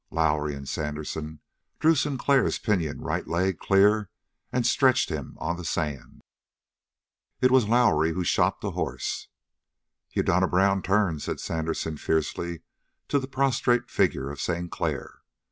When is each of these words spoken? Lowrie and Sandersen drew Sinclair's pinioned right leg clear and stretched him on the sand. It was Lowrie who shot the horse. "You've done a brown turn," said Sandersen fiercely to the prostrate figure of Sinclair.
Lowrie 0.09 0.55
and 0.55 0.67
Sandersen 0.67 1.41
drew 1.77 1.93
Sinclair's 1.93 2.57
pinioned 2.57 3.05
right 3.05 3.27
leg 3.27 3.59
clear 3.59 4.09
and 4.51 4.65
stretched 4.65 5.09
him 5.09 5.37
on 5.39 5.57
the 5.57 5.63
sand. 5.63 6.23
It 7.39 7.51
was 7.51 7.67
Lowrie 7.67 8.13
who 8.13 8.23
shot 8.23 8.61
the 8.61 8.71
horse. 8.71 9.27
"You've 10.09 10.25
done 10.25 10.41
a 10.41 10.47
brown 10.47 10.81
turn," 10.81 11.19
said 11.19 11.39
Sandersen 11.39 11.97
fiercely 11.97 12.63
to 13.09 13.19
the 13.19 13.27
prostrate 13.27 13.91
figure 13.91 14.31
of 14.31 14.41
Sinclair. 14.41 15.19